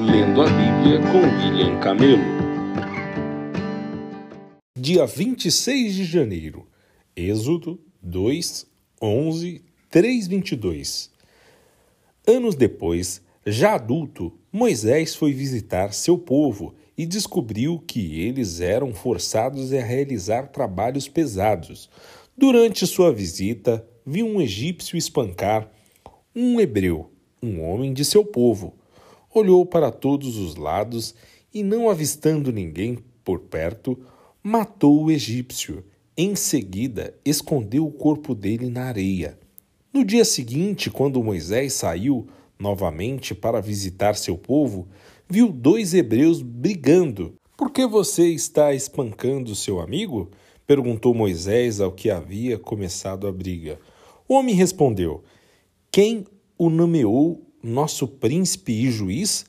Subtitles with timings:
[0.00, 2.22] Lendo a Bíblia com William Camelo.
[4.78, 6.68] Dia 26 de janeiro,
[7.16, 8.64] Êxodo 2,
[9.02, 11.10] 11, 3, 22.
[12.24, 19.72] Anos depois, já adulto, Moisés foi visitar seu povo e descobriu que eles eram forçados
[19.72, 21.90] a realizar trabalhos pesados.
[22.36, 25.68] Durante sua visita, viu um egípcio espancar
[26.36, 27.10] um hebreu,
[27.42, 28.78] um homem de seu povo.
[29.32, 31.14] Olhou para todos os lados
[31.52, 33.98] e, não avistando ninguém por perto,
[34.42, 35.84] matou o egípcio.
[36.16, 39.38] Em seguida, escondeu o corpo dele na areia.
[39.92, 42.26] No dia seguinte, quando Moisés saiu
[42.58, 44.88] novamente para visitar seu povo,
[45.28, 47.34] viu dois hebreus brigando.
[47.56, 50.30] Por que você está espancando seu amigo?
[50.66, 53.78] perguntou Moisés ao que havia começado a briga.
[54.28, 55.22] O homem respondeu:
[55.90, 56.24] Quem
[56.58, 59.46] o nomeou nosso príncipe e juiz?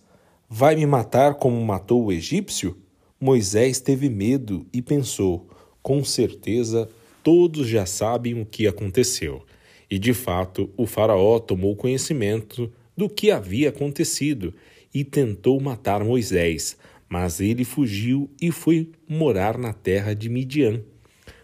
[0.50, 2.78] Vai me matar como matou o egípcio?
[3.20, 5.50] Moisés teve medo e pensou:
[5.82, 6.90] com certeza
[7.24, 9.44] todos já sabem o que aconteceu.
[9.90, 14.54] E de fato, o Faraó tomou conhecimento do que havia acontecido
[14.94, 16.78] e tentou matar Moisés,
[17.08, 20.84] mas ele fugiu e foi morar na terra de Midian.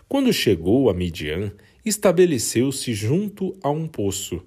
[0.07, 1.51] Quando chegou a Midian,
[1.83, 4.43] estabeleceu-se junto a um poço.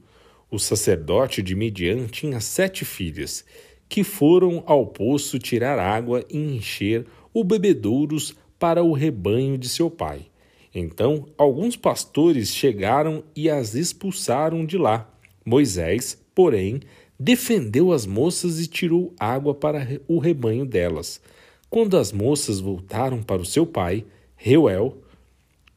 [0.50, 3.44] O sacerdote de Midian tinha sete filhas,
[3.86, 9.90] que foram ao poço tirar água e encher o bebedouros para o rebanho de seu
[9.90, 10.26] pai.
[10.74, 15.10] Então, alguns pastores chegaram e as expulsaram de lá.
[15.44, 16.80] Moisés, porém,
[17.20, 21.20] defendeu as moças e tirou água para o rebanho delas.
[21.68, 24.02] Quando as moças voltaram para o seu pai,
[24.34, 24.96] Reuel,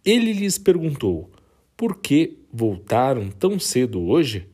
[0.05, 1.29] ele lhes perguntou:
[1.75, 4.50] Por que voltaram tão cedo hoje?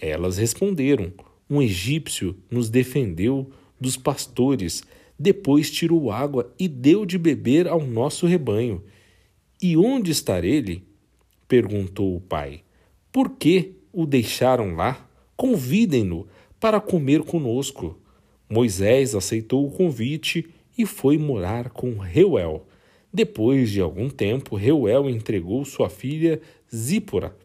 [0.00, 1.12] Elas responderam:
[1.48, 4.82] Um egípcio nos defendeu dos pastores,
[5.18, 8.82] depois tirou água e deu de beber ao nosso rebanho.
[9.60, 10.84] E onde está ele?
[11.48, 12.62] perguntou o pai.
[13.10, 15.08] Por que o deixaram lá?
[15.36, 16.26] Convidem-no
[16.60, 17.98] para comer conosco.
[18.48, 22.66] Moisés aceitou o convite e foi morar com Reuel.
[23.12, 26.40] Depois de algum tempo, Reuel entregou sua filha
[26.74, 27.36] Zípora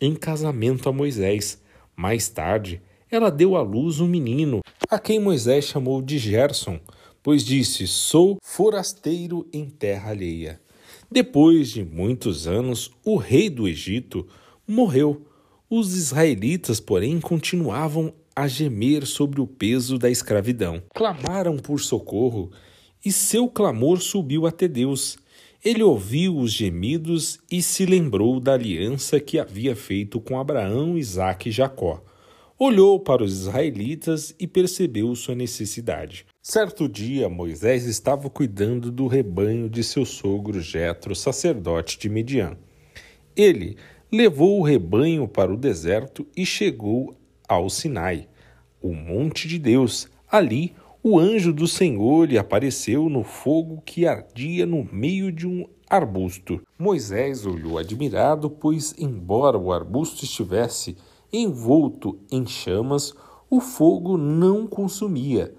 [0.00, 1.60] em casamento a Moisés.
[1.96, 6.78] Mais tarde, ela deu à luz um menino, a quem Moisés chamou de Gerson,
[7.22, 10.60] pois disse: Sou forasteiro em terra alheia.
[11.10, 14.26] Depois de muitos anos, o rei do Egito
[14.66, 15.22] morreu.
[15.70, 20.82] Os israelitas, porém, continuavam a gemer sobre o peso da escravidão.
[20.94, 22.50] Clamaram por socorro
[23.04, 25.16] e seu clamor subiu até Deus.
[25.66, 31.48] Ele ouviu os gemidos e se lembrou da aliança que havia feito com Abraão, Isaque
[31.48, 32.04] e Jacó.
[32.56, 36.24] Olhou para os israelitas e percebeu sua necessidade.
[36.40, 42.56] Certo dia, Moisés estava cuidando do rebanho de seu sogro Jetro, sacerdote de Midian.
[43.34, 43.76] Ele
[44.12, 47.12] levou o rebanho para o deserto e chegou
[47.48, 48.28] ao Sinai,
[48.80, 50.08] o monte de Deus.
[50.30, 50.76] Ali,
[51.08, 56.60] o anjo do Senhor lhe apareceu no fogo que ardia no meio de um arbusto.
[56.76, 60.96] Moisés olhou admirado, pois, embora o arbusto estivesse
[61.32, 63.14] envolto em chamas,
[63.48, 65.54] o fogo não consumia.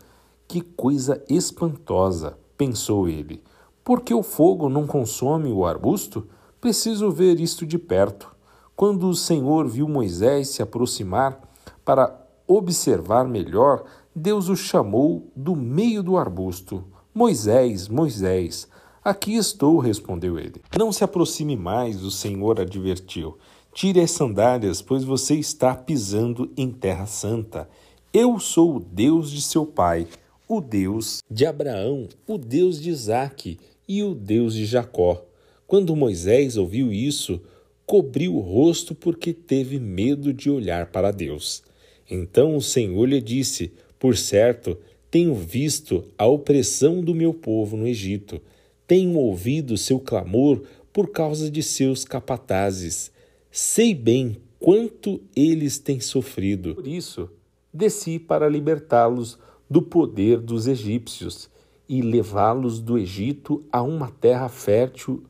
[0.49, 3.41] Que coisa espantosa, pensou ele.
[3.85, 6.27] Por que o fogo não consome o arbusto?
[6.59, 8.35] Preciso ver isto de perto.
[8.75, 11.39] Quando o Senhor viu Moisés se aproximar
[11.85, 13.85] para observar melhor,
[14.17, 16.83] Deus o chamou do meio do arbusto.
[17.13, 18.67] Moisés, Moisés,
[19.03, 20.59] aqui estou, respondeu ele.
[20.75, 23.37] Não se aproxime mais, o Senhor advertiu.
[23.71, 27.69] Tire as sandálias, pois você está pisando em terra santa.
[28.11, 30.07] Eu sou o Deus de seu pai,
[30.47, 35.23] o Deus de Abraão, o Deus de Isaque e o Deus de Jacó.
[35.67, 37.39] Quando Moisés ouviu isso,
[37.85, 41.61] cobriu o rosto porque teve medo de olhar para Deus.
[42.09, 44.77] Então o Senhor lhe disse: por certo,
[45.09, 48.41] tenho visto a opressão do meu povo no Egito,
[48.85, 50.63] tenho ouvido seu clamor
[50.93, 53.11] por causa de seus capatazes.
[53.51, 56.75] Sei bem quanto eles têm sofrido.
[56.75, 57.29] Por isso,
[57.73, 59.37] desci para libertá-los
[59.69, 61.49] do poder dos egípcios
[61.87, 65.23] e levá-los do Egito a uma terra fértil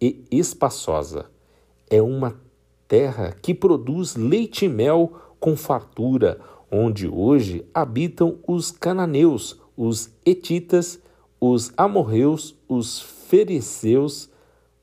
[0.00, 1.26] e espaçosa.
[1.88, 2.40] É uma
[2.88, 6.40] terra que produz leite e mel com fartura,
[6.72, 10.98] onde hoje habitam os cananeus, os etitas,
[11.38, 14.30] os amorreus, os fereceus,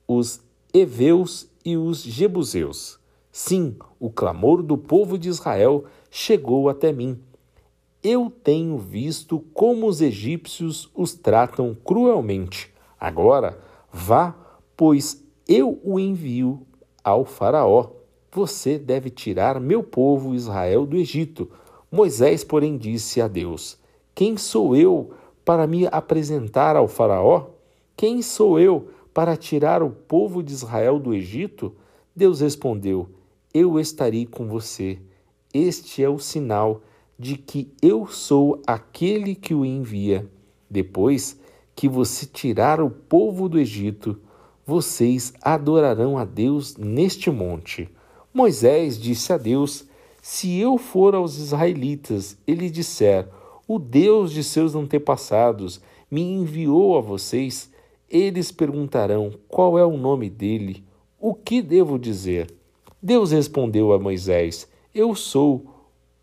[0.08, 0.40] os
[0.72, 3.00] heveus e os jebuseus.
[3.32, 7.20] Sim, o clamor do povo de Israel chegou até mim.
[8.04, 12.72] Eu tenho visto como os egípcios os tratam cruelmente.
[13.00, 13.60] Agora,
[13.92, 14.36] vá,
[14.78, 16.62] pois eu o envio
[17.04, 17.92] ao Faraó.
[18.32, 21.50] Você deve tirar meu povo Israel do Egito.
[21.92, 23.78] Moisés, porém, disse a Deus:
[24.14, 25.12] Quem sou eu
[25.44, 27.48] para me apresentar ao Faraó?
[27.98, 31.76] Quem sou eu para tirar o povo de Israel do Egito?
[32.16, 33.10] Deus respondeu:
[33.54, 35.00] Eu estarei com você.
[35.54, 36.82] Este é o sinal
[37.18, 40.30] de que eu sou aquele que o envia.
[40.70, 41.40] Depois
[41.76, 44.20] que você tirar o povo do Egito,
[44.66, 47.90] vocês adorarão a Deus neste monte.
[48.32, 49.89] Moisés disse a Deus:
[50.32, 53.28] Se eu for aos israelitas e lhe disser,
[53.68, 57.72] o Deus de seus antepassados me enviou a vocês,
[58.08, 60.84] eles perguntarão qual é o nome dele,
[61.20, 62.54] o que devo dizer?
[63.02, 65.66] Deus respondeu a Moisés: Eu sou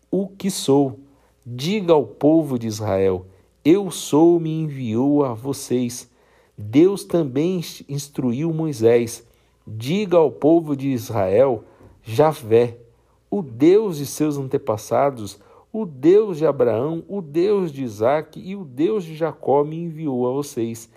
[0.09, 1.01] o que sou.
[1.45, 3.25] Diga ao povo de Israel:
[3.63, 6.09] Eu sou, me enviou a vocês.
[6.57, 9.27] Deus também instruiu Moisés:
[9.67, 11.65] Diga ao povo de Israel:
[12.01, 12.86] Javé,
[13.29, 15.39] o Deus de seus antepassados,
[15.71, 20.27] o Deus de Abraão, o Deus de Isaque e o Deus de Jacó me enviou
[20.27, 20.89] a vocês.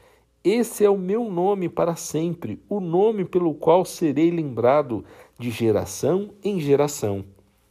[0.42, 5.04] Esse é o meu nome para sempre, o nome pelo qual serei lembrado
[5.38, 7.24] de geração em geração.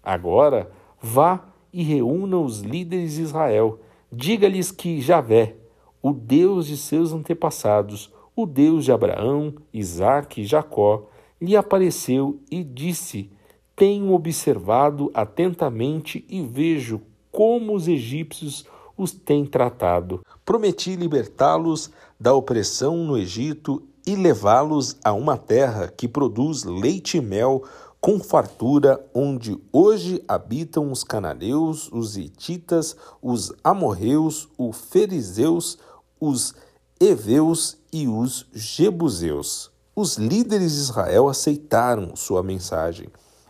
[0.04, 0.70] Agora,
[1.02, 3.80] vá e reúna os líderes de Israel.
[4.12, 5.56] Diga-lhes que Javé,
[6.02, 11.08] o Deus de seus antepassados, o Deus de Abraão, Isaque e Jacó,
[11.42, 13.32] lhe apareceu e disse:
[13.80, 17.00] Tenho observado atentamente e vejo
[17.32, 18.66] como os egípcios
[18.98, 20.20] os têm tratado.
[20.44, 21.90] Prometi libertá-los
[22.20, 27.64] da opressão no Egito e levá-los a uma terra que produz leite e mel
[28.02, 35.78] com fartura, onde hoje habitam os cananeus, os hititas, os amorreus, os fariseus,
[36.20, 36.54] os
[37.00, 39.72] heveus e os jebuseus.
[39.96, 43.08] Os líderes de Israel aceitaram sua mensagem.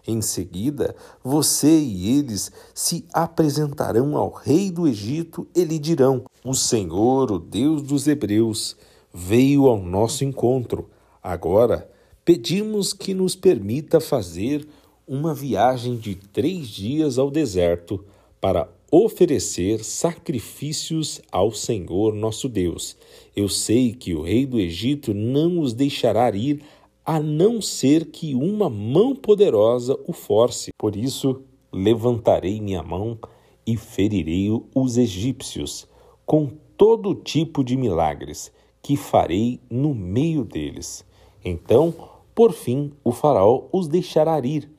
[0.09, 6.55] Em seguida, você e eles se apresentarão ao rei do Egito e lhe dirão: O
[6.55, 8.75] Senhor, o Deus dos Hebreus,
[9.13, 10.89] veio ao nosso encontro.
[11.21, 11.87] Agora,
[12.25, 14.67] pedimos que nos permita fazer
[15.07, 18.03] uma viagem de três dias ao deserto
[18.41, 22.97] para oferecer sacrifícios ao Senhor nosso Deus.
[23.35, 26.63] Eu sei que o rei do Egito não os deixará ir
[27.09, 30.69] a não ser que uma mão poderosa o force.
[30.77, 31.41] Por isso,
[31.73, 33.17] levantarei minha mão
[33.65, 35.87] e ferirei os egípcios
[36.23, 41.03] com todo tipo de milagres que farei no meio deles.
[41.43, 41.91] Então,
[42.35, 44.71] por fim, o Faraó os deixará ir.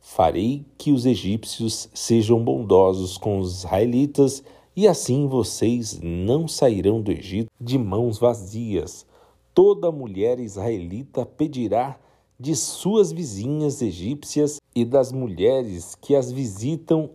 [0.00, 4.44] Farei que os egípcios sejam bondosos com os israelitas,
[4.76, 9.04] e assim vocês não sairão do Egito de mãos vazias
[9.62, 12.00] toda mulher israelita pedirá
[12.38, 17.10] de suas vizinhas egípcias e das mulheres que as visitam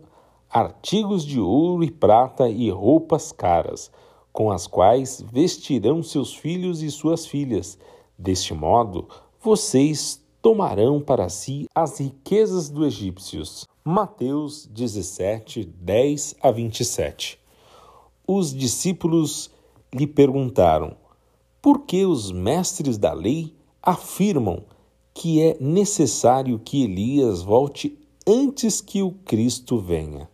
[0.48, 3.90] artigos de ouro e prata e roupas caras,
[4.32, 7.76] com as quais vestirão seus filhos e suas filhas.
[8.16, 9.08] Deste modo,
[9.40, 13.66] vocês tomarão para si as riquezas dos egípcios.
[13.84, 17.40] Mateus 17, 10 a 27.
[18.24, 19.50] Os discípulos
[19.92, 20.96] lhe perguntaram:
[21.66, 24.62] porque os mestres da lei afirmam
[25.12, 30.28] que é necessário que Elias volte antes que o Cristo venha.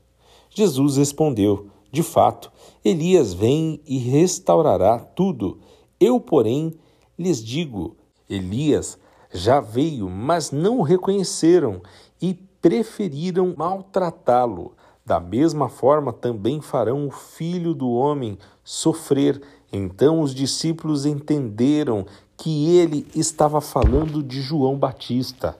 [0.51, 2.53] Jesus respondeu: De fato,
[2.85, 5.59] Elias vem e restaurará tudo.
[5.99, 6.75] Eu, porém,
[7.19, 7.97] lhes digo:
[8.29, 8.99] Elias
[9.33, 11.81] já veio, mas não o reconheceram
[12.21, 14.75] e preferiram maltratá-lo.
[15.05, 19.41] Da mesma forma, também farão o filho do homem sofrer
[19.73, 22.05] então os discípulos entenderam
[22.37, 25.57] que ele estava falando de João Batista.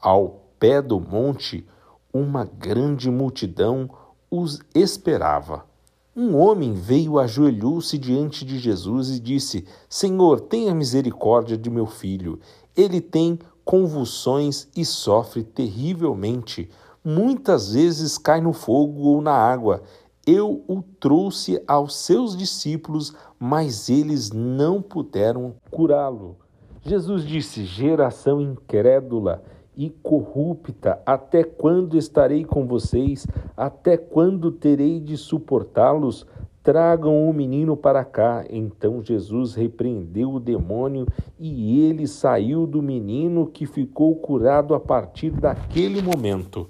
[0.00, 1.66] Ao pé do monte,
[2.12, 3.90] uma grande multidão
[4.30, 5.66] os esperava.
[6.14, 12.38] Um homem veio, ajoelhou-se diante de Jesus e disse: Senhor, tenha misericórdia de meu filho.
[12.76, 16.70] Ele tem convulsões e sofre terrivelmente.
[17.04, 19.82] Muitas vezes cai no fogo ou na água
[20.28, 26.36] eu o trouxe aos seus discípulos, mas eles não puderam curá-lo.
[26.82, 29.42] Jesus disse: Geração incrédula
[29.74, 33.26] e corrupta, até quando estarei com vocês?
[33.56, 36.26] Até quando terei de suportá-los?
[36.62, 38.44] Tragam o menino para cá.
[38.50, 41.06] Então Jesus repreendeu o demônio
[41.38, 46.68] e ele saiu do menino que ficou curado a partir daquele momento.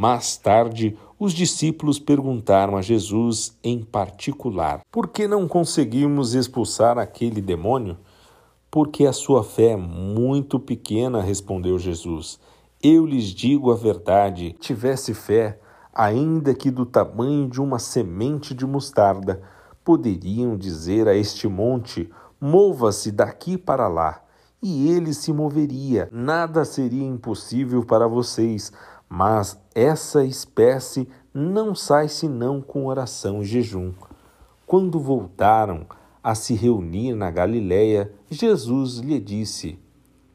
[0.00, 7.42] Mais tarde, os discípulos perguntaram a Jesus em particular: Por que não conseguimos expulsar aquele
[7.42, 7.98] demônio?
[8.70, 12.40] Porque a sua fé é muito pequena, respondeu Jesus.
[12.82, 15.60] Eu lhes digo a verdade: tivesse fé,
[15.92, 19.42] ainda que do tamanho de uma semente de mostarda,
[19.84, 24.22] poderiam dizer a este monte: Mova-se daqui para lá,
[24.62, 26.08] e ele se moveria.
[26.10, 28.72] Nada seria impossível para vocês,
[29.06, 33.92] mas essa espécie não sai senão com oração e jejum.
[34.66, 35.86] Quando voltaram
[36.22, 39.78] a se reunir na Galiléia, Jesus lhe disse: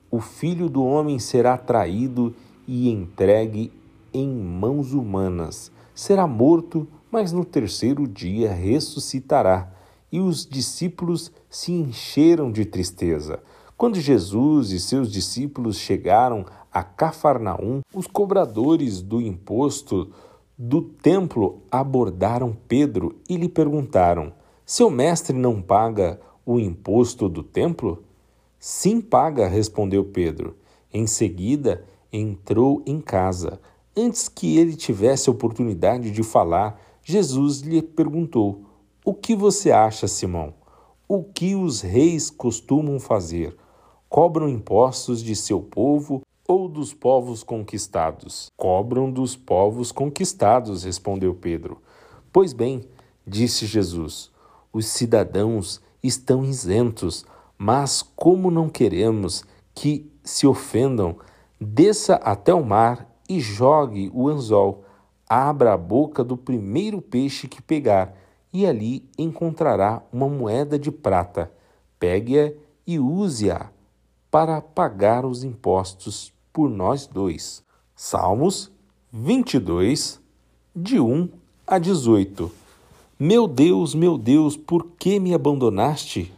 [0.09, 2.33] O filho do homem será traído
[2.67, 3.71] e entregue
[4.13, 5.71] em mãos humanas.
[5.93, 9.71] Será morto, mas no terceiro dia ressuscitará.
[10.11, 13.41] E os discípulos se encheram de tristeza.
[13.77, 20.11] Quando Jesus e seus discípulos chegaram a Cafarnaum, os cobradores do imposto
[20.57, 24.31] do templo abordaram Pedro e lhe perguntaram:
[24.65, 28.01] Seu mestre não paga o imposto do templo?
[28.57, 30.55] Sim, paga, respondeu Pedro.
[30.93, 33.59] Em seguida, entrou em casa.
[33.95, 38.61] Antes que ele tivesse oportunidade de falar, Jesus lhe perguntou:
[39.03, 40.53] O que você acha, Simão?
[41.09, 43.53] O que os reis costumam fazer?
[44.15, 48.49] Cobram impostos de seu povo ou dos povos conquistados?
[48.55, 51.81] Cobram dos povos conquistados, respondeu Pedro.
[52.31, 52.85] Pois bem,
[53.27, 54.31] disse Jesus,
[54.71, 57.25] os cidadãos estão isentos,
[57.57, 59.43] mas como não queremos
[59.73, 61.17] que se ofendam,
[61.59, 64.85] desça até o mar e jogue o anzol.
[65.27, 68.15] Abra a boca do primeiro peixe que pegar,
[68.53, 71.51] e ali encontrará uma moeda de prata.
[71.99, 72.53] Pegue-a
[72.87, 73.74] e use-a
[74.35, 77.63] para pagar os impostos por nós dois.
[77.95, 78.69] Salmos
[79.09, 80.19] 22,
[80.75, 81.29] de 1
[81.65, 82.51] a 18.
[83.17, 86.33] Meu Deus, meu Deus, por que me abandonaste?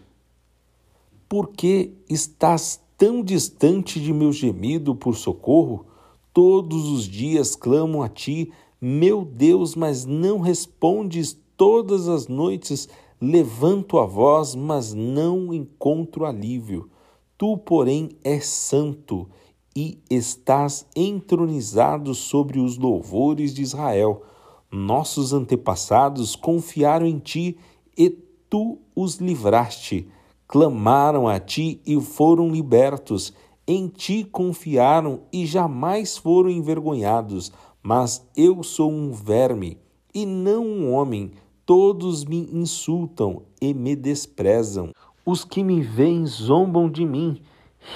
[1.27, 5.83] Por que estás tão distante de meu gemido por socorro?
[6.31, 11.35] Todos os dias clamo a ti, meu Deus, mas não respondes.
[11.57, 12.87] Todas as noites
[13.19, 16.91] levanto a voz, mas não encontro alívio.
[17.37, 19.29] Tu, porém, és santo
[19.75, 24.23] e estás entronizado sobre os louvores de Israel.
[24.71, 27.57] Nossos antepassados confiaram em ti
[27.97, 30.09] e tu os livraste
[30.47, 33.33] clamaram a ti e foram libertos,
[33.67, 37.51] em ti confiaram e jamais foram envergonhados.
[37.83, 39.77] Mas eu sou um verme
[40.13, 41.31] e não um homem,
[41.65, 44.91] todos me insultam e me desprezam.
[45.27, 47.41] Os que me veem zombam de mim,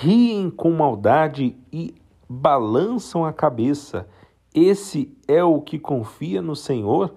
[0.01, 1.95] riem com maldade e
[2.27, 4.05] balançam a cabeça.
[4.53, 7.15] Esse é o que confia no Senhor,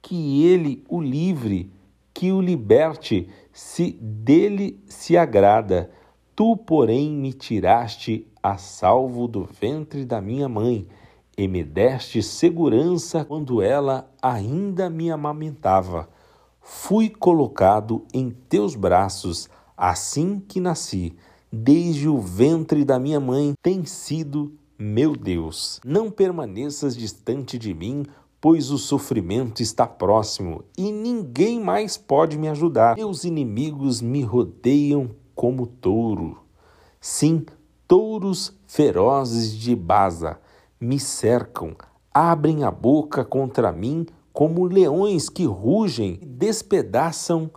[0.00, 1.72] que ele o livre
[2.14, 5.90] que o liberte, se dele se agrada.
[6.36, 10.86] Tu, porém, me tiraste a salvo do ventre da minha mãe,
[11.36, 16.08] e me deste segurança quando ela ainda me amamentava.
[16.68, 21.14] Fui colocado em teus braços assim que nasci.
[21.50, 25.78] Desde o ventre da minha mãe tem sido meu Deus.
[25.84, 28.04] Não permaneças distante de mim,
[28.40, 32.96] pois o sofrimento está próximo e ninguém mais pode me ajudar.
[32.96, 36.36] Meus inimigos me rodeiam como touro.
[37.00, 37.46] Sim,
[37.86, 40.40] touros ferozes de Baza
[40.80, 41.76] me cercam,
[42.12, 44.04] abrem a boca contra mim
[44.36, 47.50] como leões que rugem e despedaçam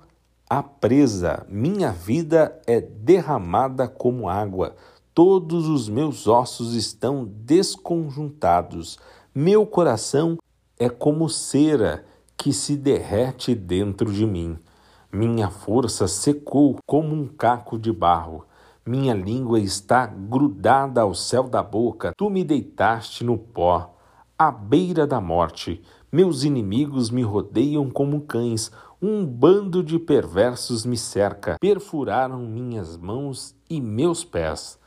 [0.50, 1.46] a presa.
[1.50, 4.78] Minha vida é derramada como água.
[5.14, 8.98] Todos os meus ossos estão desconjuntados.
[9.36, 10.38] Meu coração
[10.80, 12.06] é como cera
[12.38, 14.58] que se derrete dentro de mim.
[15.12, 18.46] Minha força secou como um caco de barro.
[18.86, 22.14] Minha língua está grudada ao céu da boca.
[22.16, 23.94] Tu me deitaste no pó,
[24.38, 25.84] à beira da morte.
[26.12, 28.72] Meus inimigos me rodeiam como cães.
[29.02, 31.58] Um bando de perversos me cerca.
[31.60, 34.80] Perfuraram minhas mãos e meus pés.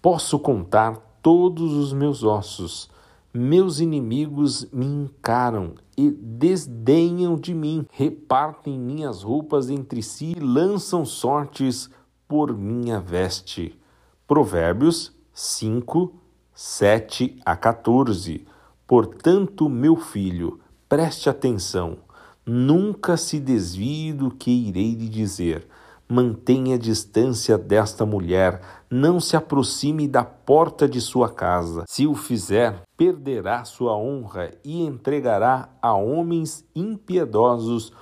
[0.00, 2.90] Posso contar todos os meus ossos
[3.32, 11.04] meus inimigos me encaram e desdenham de mim, repartem minhas roupas entre si e lançam
[11.04, 11.88] sortes
[12.26, 13.78] por minha veste.
[14.26, 16.12] Provérbios 5,
[16.52, 18.44] 7 a 14.
[18.84, 20.58] Portanto, meu filho,
[20.90, 21.98] preste atenção,
[22.44, 25.68] nunca se desvie do que irei lhe dizer,
[26.08, 31.84] Mantenha distância desta mulher, não se aproxime da porta de sua casa.
[31.86, 37.92] Se o fizer, perderá sua honra e entregará a homens impiedosos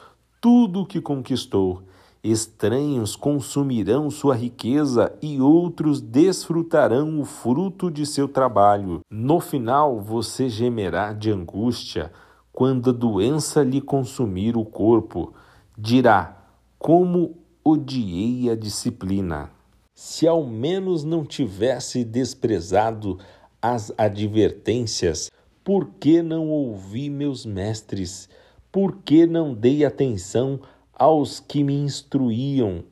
[0.40, 1.83] tudo o que conquistou.
[2.25, 9.00] Estranhos consumirão sua riqueza e outros desfrutarão o fruto de seu trabalho.
[9.11, 12.11] No final, você gemerá de angústia
[12.59, 15.33] quando a doença lhe consumir o corpo.
[15.79, 16.45] Dirá:
[16.77, 19.53] Como odiei a disciplina.
[19.95, 23.17] Se ao menos não tivesse desprezado
[23.62, 25.31] as advertências,
[25.62, 28.29] por que não ouvi meus mestres?
[28.73, 30.59] Por que não dei atenção
[30.93, 32.83] aos que me instruíam?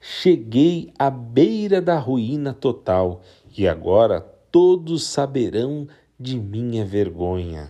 [0.00, 3.22] Cheguei à beira da ruína total
[3.56, 4.20] e agora
[4.52, 5.88] todos saberão
[6.20, 7.66] de minha vergonha.